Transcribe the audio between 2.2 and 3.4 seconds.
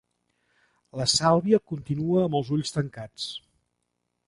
amb els ulls tancats.